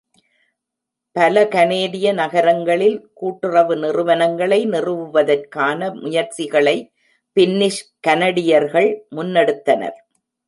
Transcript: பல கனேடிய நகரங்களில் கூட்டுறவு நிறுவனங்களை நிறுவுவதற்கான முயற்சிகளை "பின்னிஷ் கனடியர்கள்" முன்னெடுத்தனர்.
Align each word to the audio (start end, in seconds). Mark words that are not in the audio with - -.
பல 1.15 1.41
கனேடிய 1.45 2.13
நகரங்களில் 2.13 2.95
கூட்டுறவு 3.13 3.75
நிறுவனங்களை 3.75 4.59
நிறுவுவதற்கான 4.65 5.91
முயற்சிகளை 5.99 6.75
"பின்னிஷ் 7.37 7.83
கனடியர்கள்" 8.07 8.89
முன்னெடுத்தனர். 9.15 9.97